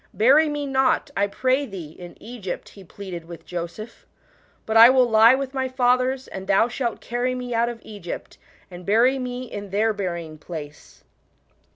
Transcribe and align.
"Bury 0.25 0.49
me 0.49 0.65
not, 0.65 1.11
I 1.15 1.27
pray 1.27 1.67
thee, 1.67 1.91
in 1.91 2.17
Egypt," 2.19 2.69
he 2.69 2.83
pleaded 2.83 3.25
wi+h 3.27 3.45
Joseph:" 3.45 4.07
but 4.65 4.75
I 4.75 4.89
will 4.89 5.07
lie 5.07 5.35
with 5.35 5.53
my 5.53 5.69
fathers, 5.69 6.27
and 6.29 6.47
thou 6.47 6.67
shalt 6.67 7.01
carry 7.01 7.35
me 7.35 7.53
out 7.53 7.69
.of 7.69 7.79
Egypt, 7.83 8.39
and 8.71 8.83
bury 8.83 9.19
me 9.19 9.43
in 9.43 9.69
their 9.69 9.93
bury 9.93 10.25
ing 10.25 10.39
place.' 10.39 11.03